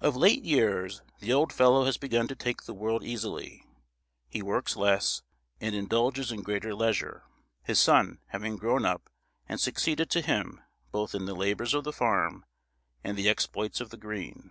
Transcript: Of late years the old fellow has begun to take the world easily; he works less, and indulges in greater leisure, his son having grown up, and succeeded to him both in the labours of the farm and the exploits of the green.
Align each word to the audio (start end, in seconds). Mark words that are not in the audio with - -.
Of 0.00 0.16
late 0.16 0.42
years 0.42 1.02
the 1.20 1.32
old 1.32 1.52
fellow 1.52 1.84
has 1.84 1.96
begun 1.96 2.26
to 2.26 2.34
take 2.34 2.64
the 2.64 2.74
world 2.74 3.04
easily; 3.04 3.64
he 4.28 4.42
works 4.42 4.74
less, 4.74 5.22
and 5.60 5.72
indulges 5.72 6.32
in 6.32 6.42
greater 6.42 6.74
leisure, 6.74 7.22
his 7.62 7.78
son 7.78 8.18
having 8.30 8.56
grown 8.56 8.84
up, 8.84 9.08
and 9.48 9.60
succeeded 9.60 10.10
to 10.10 10.20
him 10.20 10.60
both 10.90 11.14
in 11.14 11.26
the 11.26 11.36
labours 11.36 11.74
of 11.74 11.84
the 11.84 11.92
farm 11.92 12.44
and 13.04 13.16
the 13.16 13.28
exploits 13.28 13.80
of 13.80 13.90
the 13.90 13.96
green. 13.96 14.50